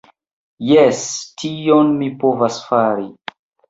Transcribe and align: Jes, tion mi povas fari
Jes, 0.69 1.03
tion 1.43 1.95
mi 2.01 2.11
povas 2.27 2.63
fari 2.75 3.11